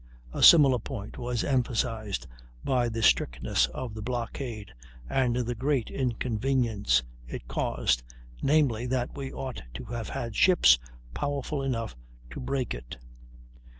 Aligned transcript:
A 0.33 0.41
similar 0.41 0.79
point 0.79 1.19
was 1.19 1.43
emphasized 1.43 2.25
by 2.63 2.89
the 2.89 3.03
strictness 3.03 3.67
of 3.67 3.93
the 3.93 4.01
blockade, 4.01 4.73
and 5.07 5.35
the 5.35 5.53
great 5.53 5.91
inconvenience 5.91 7.03
it 7.27 7.47
caused; 7.47 8.01
namely, 8.41 8.87
that 8.87 9.15
we 9.15 9.31
ought 9.31 9.61
to 9.75 9.83
have 9.83 10.09
had 10.09 10.35
ships 10.35 10.79
powerful 11.13 11.61
enough 11.61 11.95
to 12.31 12.39
break 12.39 12.73
it. 12.73 12.97